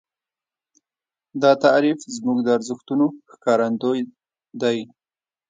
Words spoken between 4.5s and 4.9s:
دی.